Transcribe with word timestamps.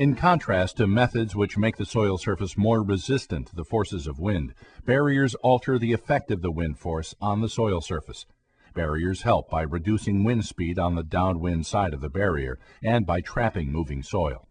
In 0.00 0.14
contrast 0.14 0.78
to 0.78 0.86
methods 0.86 1.36
which 1.36 1.58
make 1.58 1.76
the 1.76 1.84
soil 1.84 2.16
surface 2.16 2.56
more 2.56 2.82
resistant 2.82 3.48
to 3.48 3.54
the 3.54 3.66
forces 3.66 4.06
of 4.06 4.18
wind, 4.18 4.54
barriers 4.86 5.34
alter 5.42 5.78
the 5.78 5.92
effect 5.92 6.30
of 6.30 6.40
the 6.40 6.50
wind 6.50 6.78
force 6.78 7.14
on 7.20 7.42
the 7.42 7.50
soil 7.50 7.82
surface. 7.82 8.24
Barriers 8.72 9.24
help 9.24 9.50
by 9.50 9.60
reducing 9.60 10.24
wind 10.24 10.46
speed 10.46 10.78
on 10.78 10.94
the 10.94 11.02
downwind 11.02 11.66
side 11.66 11.92
of 11.92 12.00
the 12.00 12.08
barrier 12.08 12.58
and 12.82 13.04
by 13.04 13.20
trapping 13.20 13.70
moving 13.70 14.02
soil. 14.02 14.48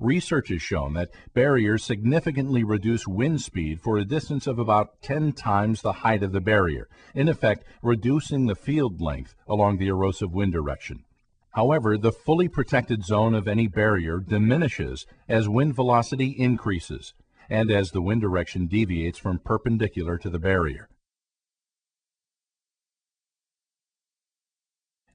Research 0.00 0.48
has 0.48 0.62
shown 0.62 0.94
that 0.94 1.10
barriers 1.34 1.84
significantly 1.84 2.64
reduce 2.64 3.06
wind 3.06 3.42
speed 3.42 3.82
for 3.82 3.98
a 3.98 4.06
distance 4.06 4.46
of 4.46 4.58
about 4.58 5.02
10 5.02 5.34
times 5.34 5.82
the 5.82 5.92
height 6.00 6.22
of 6.22 6.32
the 6.32 6.40
barrier, 6.40 6.88
in 7.14 7.28
effect 7.28 7.62
reducing 7.82 8.46
the 8.46 8.56
field 8.56 9.02
length 9.02 9.34
along 9.46 9.76
the 9.76 9.88
erosive 9.88 10.32
wind 10.32 10.54
direction. 10.54 11.04
However, 11.52 11.98
the 11.98 12.12
fully 12.12 12.48
protected 12.48 13.04
zone 13.04 13.34
of 13.34 13.46
any 13.46 13.66
barrier 13.66 14.18
diminishes 14.20 15.06
as 15.28 15.48
wind 15.48 15.74
velocity 15.74 16.30
increases 16.30 17.14
and 17.50 17.70
as 17.70 17.90
the 17.90 18.00
wind 18.00 18.22
direction 18.22 18.66
deviates 18.66 19.18
from 19.18 19.38
perpendicular 19.38 20.16
to 20.18 20.30
the 20.30 20.38
barrier. 20.38 20.88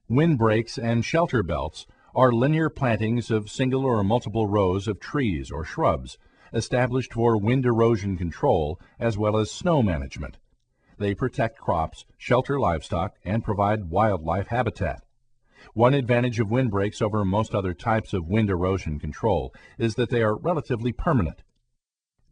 Windbreaks 0.08 0.78
and 0.78 1.04
shelter 1.04 1.42
belts 1.42 1.86
are 2.14 2.32
linear 2.32 2.70
plantings 2.70 3.30
of 3.30 3.50
single 3.50 3.84
or 3.84 4.02
multiple 4.04 4.46
rows 4.46 4.88
of 4.88 5.00
trees 5.00 5.50
or 5.50 5.64
shrubs 5.64 6.18
established 6.52 7.12
for 7.12 7.36
wind 7.36 7.66
erosion 7.66 8.16
control 8.16 8.80
as 8.98 9.18
well 9.18 9.36
as 9.36 9.50
snow 9.50 9.82
management. 9.82 10.38
They 10.98 11.14
protect 11.14 11.58
crops, 11.58 12.06
shelter 12.16 12.58
livestock, 12.58 13.16
and 13.24 13.44
provide 13.44 13.90
wildlife 13.90 14.46
habitat. 14.46 15.02
One 15.74 15.94
advantage 15.94 16.40
of 16.40 16.50
windbreaks 16.50 17.00
over 17.00 17.24
most 17.24 17.54
other 17.54 17.74
types 17.74 18.12
of 18.12 18.28
wind 18.28 18.50
erosion 18.50 18.98
control 18.98 19.54
is 19.78 19.94
that 19.94 20.10
they 20.10 20.22
are 20.22 20.36
relatively 20.36 20.92
permanent. 20.92 21.42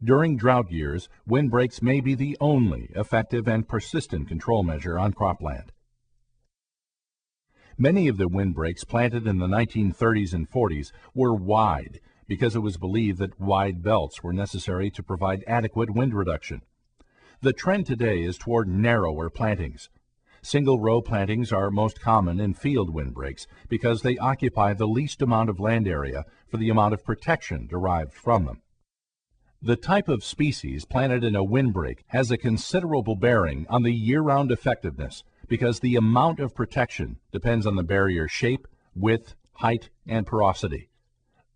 During 0.03 0.37
drought 0.37 0.71
years, 0.71 1.09
windbreaks 1.25 1.81
may 1.81 2.01
be 2.01 2.13
the 2.13 2.37
only 2.39 2.91
effective 2.95 3.47
and 3.47 3.67
persistent 3.67 4.27
control 4.27 4.63
measure 4.63 4.99
on 4.99 5.13
cropland. 5.13 5.69
Many 7.79 8.07
of 8.07 8.17
the 8.17 8.27
windbreaks 8.27 8.83
planted 8.83 9.27
in 9.27 9.39
the 9.39 9.47
1930s 9.47 10.33
and 10.33 10.49
40s 10.49 10.91
were 11.13 11.33
wide 11.33 11.99
because 12.27 12.55
it 12.55 12.59
was 12.59 12.77
believed 12.77 13.19
that 13.19 13.39
wide 13.39 13.81
belts 13.83 14.21
were 14.21 14.33
necessary 14.33 14.89
to 14.91 15.03
provide 15.03 15.43
adequate 15.47 15.93
wind 15.93 16.13
reduction. 16.13 16.61
The 17.41 17.53
trend 17.53 17.85
today 17.85 18.23
is 18.23 18.37
toward 18.37 18.67
narrower 18.67 19.29
plantings. 19.29 19.89
Single 20.47 20.79
row 20.79 21.01
plantings 21.01 21.51
are 21.51 21.69
most 21.69 21.99
common 21.99 22.39
in 22.39 22.53
field 22.53 22.93
windbreaks 22.93 23.47
because 23.67 24.01
they 24.01 24.17
occupy 24.17 24.73
the 24.73 24.87
least 24.87 25.21
amount 25.21 25.49
of 25.49 25.59
land 25.59 25.89
area 25.89 26.23
for 26.47 26.55
the 26.55 26.69
amount 26.69 26.93
of 26.93 27.03
protection 27.03 27.67
derived 27.67 28.13
from 28.13 28.45
them. 28.45 28.61
The 29.61 29.75
type 29.75 30.07
of 30.07 30.23
species 30.23 30.85
planted 30.85 31.25
in 31.25 31.35
a 31.35 31.43
windbreak 31.43 32.05
has 32.07 32.31
a 32.31 32.37
considerable 32.37 33.17
bearing 33.17 33.65
on 33.69 33.83
the 33.83 33.91
year-round 33.91 34.49
effectiveness 34.49 35.25
because 35.49 35.81
the 35.81 35.97
amount 35.97 36.39
of 36.39 36.55
protection 36.55 37.17
depends 37.33 37.67
on 37.67 37.75
the 37.75 37.83
barrier 37.83 38.29
shape, 38.29 38.69
width, 38.95 39.35
height, 39.55 39.89
and 40.07 40.25
porosity. 40.25 40.87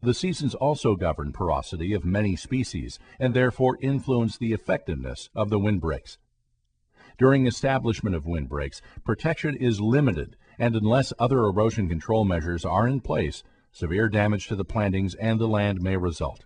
The 0.02 0.14
seasons 0.14 0.54
also 0.54 0.98
govern 0.98 1.32
porosity 1.32 1.94
of 1.94 2.04
many 2.04 2.36
species 2.36 3.00
and 3.22 3.34
therefore 3.34 3.78
influence 3.82 4.38
the 4.38 4.52
effectiveness 4.52 5.30
of 5.34 5.50
the 5.50 5.60
windbreaks. 5.60 6.18
During 7.18 7.48
establishment 7.48 8.16
of 8.16 8.26
windbreaks, 8.26 8.82
protection 9.04 9.56
is 9.56 9.82
limited, 9.82 10.38
and 10.58 10.76
unless 10.76 11.14
other 11.20 11.40
erosion 11.40 11.90
control 11.90 12.26
measures 12.26 12.66
are 12.66 12.88
in 12.88 13.02
place, 13.02 13.44
severe 13.72 14.10
damage 14.10 14.48
to 14.48 14.56
the 14.56 14.66
plantings 14.66 15.16
and 15.16 15.40
the 15.40 15.48
land 15.48 15.82
may 15.82 15.98
result. 15.98 16.46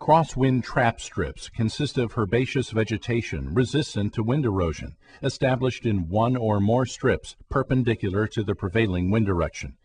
Crosswind 0.00 0.64
trap 0.64 1.00
strips 1.00 1.48
consist 1.48 1.96
of 1.96 2.12
herbaceous 2.12 2.70
vegetation 2.70 3.54
resistant 3.54 4.12
to 4.12 4.22
wind 4.22 4.44
erosion, 4.44 4.96
established 5.22 5.86
in 5.86 6.10
one 6.10 6.36
or 6.36 6.60
more 6.60 6.84
strips 6.84 7.36
perpendicular 7.48 8.26
to 8.26 8.42
the 8.42 8.54
prevailing 8.54 9.10
wind 9.10 9.24
direction. 9.24 9.78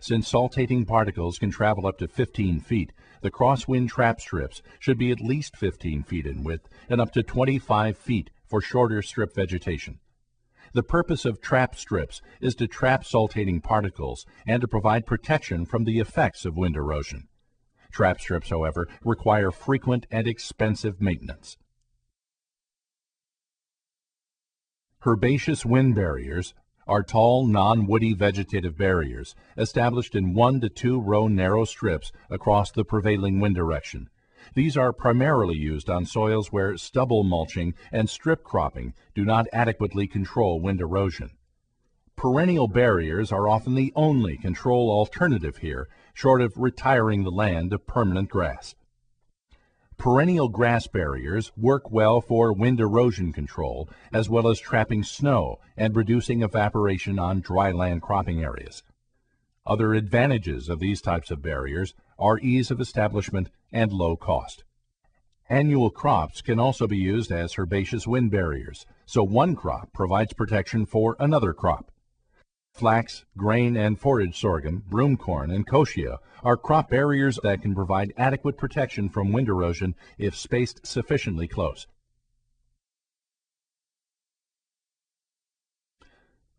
Since 0.00 0.30
saltating 0.30 0.86
particles 0.86 1.38
can 1.38 1.50
travel 1.50 1.86
up 1.86 1.98
to 1.98 2.08
15 2.08 2.60
feet, 2.60 2.92
the 3.22 3.30
crosswind 3.30 3.88
trap 3.88 4.20
strips 4.20 4.62
should 4.78 4.98
be 4.98 5.10
at 5.10 5.20
least 5.20 5.56
15 5.56 6.02
feet 6.02 6.26
in 6.26 6.44
width 6.44 6.68
and 6.88 7.00
up 7.00 7.12
to 7.12 7.22
25 7.22 7.96
feet 7.96 8.30
for 8.46 8.60
shorter 8.60 9.02
strip 9.02 9.34
vegetation. 9.34 9.98
The 10.72 10.82
purpose 10.82 11.24
of 11.24 11.40
trap 11.40 11.76
strips 11.76 12.20
is 12.40 12.54
to 12.56 12.66
trap 12.66 13.02
saltating 13.02 13.62
particles 13.62 14.26
and 14.46 14.60
to 14.60 14.68
provide 14.68 15.06
protection 15.06 15.64
from 15.64 15.84
the 15.84 15.98
effects 15.98 16.44
of 16.44 16.56
wind 16.56 16.76
erosion. 16.76 17.28
Trap 17.90 18.20
strips, 18.20 18.50
however, 18.50 18.86
require 19.04 19.50
frequent 19.50 20.06
and 20.10 20.28
expensive 20.28 21.00
maintenance. 21.00 21.56
Herbaceous 25.06 25.64
wind 25.64 25.94
barriers 25.94 26.52
are 26.86 27.02
tall, 27.02 27.46
non-woody 27.46 28.12
vegetative 28.12 28.76
barriers 28.76 29.34
established 29.56 30.14
in 30.14 30.34
one 30.34 30.60
to 30.60 30.68
two 30.68 31.00
row 31.00 31.28
narrow 31.28 31.64
strips 31.64 32.12
across 32.30 32.70
the 32.70 32.84
prevailing 32.84 33.40
wind 33.40 33.54
direction. 33.54 34.08
These 34.54 34.76
are 34.76 34.92
primarily 34.92 35.56
used 35.56 35.90
on 35.90 36.06
soils 36.06 36.52
where 36.52 36.76
stubble 36.76 37.24
mulching 37.24 37.74
and 37.90 38.08
strip 38.08 38.44
cropping 38.44 38.94
do 39.14 39.24
not 39.24 39.48
adequately 39.52 40.06
control 40.06 40.60
wind 40.60 40.80
erosion. 40.80 41.30
Perennial 42.16 42.68
barriers 42.68 43.32
are 43.32 43.48
often 43.48 43.74
the 43.74 43.92
only 43.94 44.38
control 44.38 44.90
alternative 44.90 45.58
here, 45.58 45.88
short 46.14 46.40
of 46.40 46.56
retiring 46.56 47.24
the 47.24 47.30
land 47.30 47.72
to 47.72 47.78
permanent 47.78 48.30
grass. 48.30 48.74
Perennial 49.98 50.48
grass 50.48 50.86
barriers 50.86 51.52
work 51.56 51.90
well 51.90 52.20
for 52.20 52.52
wind 52.52 52.80
erosion 52.80 53.32
control, 53.32 53.88
as 54.12 54.28
well 54.28 54.46
as 54.46 54.60
trapping 54.60 55.02
snow 55.02 55.58
and 55.76 55.96
reducing 55.96 56.42
evaporation 56.42 57.18
on 57.18 57.40
dry 57.40 57.72
land 57.72 58.02
cropping 58.02 58.42
areas. 58.44 58.82
Other 59.66 59.94
advantages 59.94 60.68
of 60.68 60.78
these 60.78 61.00
types 61.00 61.30
of 61.30 61.42
barriers 61.42 61.94
are 62.18 62.38
ease 62.38 62.70
of 62.70 62.80
establishment 62.80 63.50
and 63.72 63.90
low 63.90 64.16
cost. 64.16 64.64
Annual 65.48 65.90
crops 65.90 66.42
can 66.42 66.60
also 66.60 66.86
be 66.86 66.98
used 66.98 67.32
as 67.32 67.58
herbaceous 67.58 68.06
wind 68.06 68.30
barriers, 68.30 68.84
so 69.06 69.24
one 69.24 69.56
crop 69.56 69.92
provides 69.92 70.34
protection 70.34 70.86
for 70.86 71.16
another 71.18 71.52
crop. 71.52 71.90
Flax, 72.76 73.24
grain 73.38 73.74
and 73.74 73.98
forage 73.98 74.38
sorghum, 74.38 74.84
broomcorn, 74.90 75.50
and 75.50 75.66
kochia 75.66 76.18
are 76.44 76.58
crop 76.58 76.90
barriers 76.90 77.38
that 77.42 77.62
can 77.62 77.74
provide 77.74 78.12
adequate 78.18 78.58
protection 78.58 79.08
from 79.08 79.32
wind 79.32 79.48
erosion 79.48 79.94
if 80.18 80.36
spaced 80.36 80.86
sufficiently 80.86 81.48
close. 81.48 81.86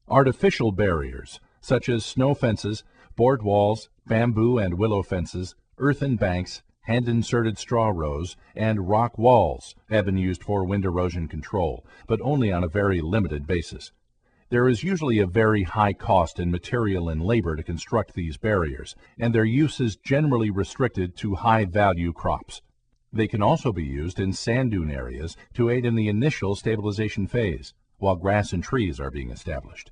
Artificial 0.07 0.71
barriers, 0.71 1.39
such 1.61 1.87
as 1.87 2.03
snow 2.03 2.33
fences, 2.33 2.83
board 3.15 3.43
walls, 3.43 3.89
bamboo 4.07 4.57
and 4.57 4.79
willow 4.79 5.03
fences, 5.03 5.53
earthen 5.77 6.15
banks, 6.15 6.63
hand-inserted 6.81 7.59
straw 7.59 7.89
rows, 7.89 8.35
and 8.55 8.89
rock 8.89 9.19
walls 9.19 9.75
have 9.89 10.05
been 10.05 10.17
used 10.17 10.43
for 10.43 10.63
wind 10.63 10.83
erosion 10.83 11.27
control, 11.27 11.85
but 12.07 12.19
only 12.21 12.51
on 12.51 12.63
a 12.63 12.67
very 12.67 13.01
limited 13.01 13.45
basis. 13.45 13.91
There 14.49 14.69
is 14.69 14.81
usually 14.81 15.19
a 15.19 15.27
very 15.27 15.63
high 15.63 15.91
cost 15.91 16.39
in 16.39 16.51
material 16.51 17.09
and 17.09 17.21
labor 17.21 17.57
to 17.57 17.63
construct 17.63 18.13
these 18.13 18.37
barriers, 18.37 18.95
and 19.19 19.35
their 19.35 19.43
use 19.43 19.81
is 19.81 19.97
generally 19.97 20.49
restricted 20.49 21.17
to 21.17 21.35
high-value 21.35 22.13
crops. 22.13 22.61
They 23.11 23.27
can 23.27 23.41
also 23.41 23.73
be 23.73 23.83
used 23.83 24.21
in 24.21 24.31
sand 24.31 24.71
dune 24.71 24.89
areas 24.89 25.35
to 25.55 25.69
aid 25.69 25.85
in 25.85 25.95
the 25.95 26.07
initial 26.07 26.55
stabilization 26.55 27.27
phase, 27.27 27.73
while 27.97 28.15
grass 28.15 28.53
and 28.53 28.63
trees 28.63 29.01
are 29.01 29.11
being 29.11 29.31
established. 29.31 29.91